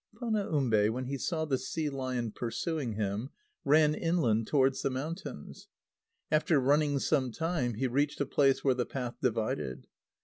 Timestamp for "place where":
8.25-8.73